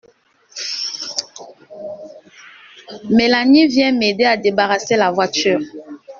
[3.11, 5.59] Mélanie, viens m’aider à débarrasser la voiture!